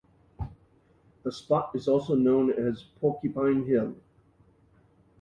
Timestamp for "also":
1.87-2.15